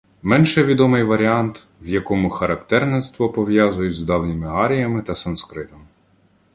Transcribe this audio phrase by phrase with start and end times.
[0.23, 5.87] Менше відомий варіант, в якому характерництво пов’язують з давніми аріями та санскритом.